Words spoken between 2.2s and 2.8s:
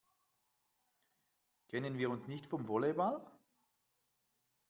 nicht vom